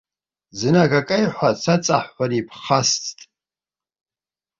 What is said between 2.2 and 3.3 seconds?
иԥхасҵт.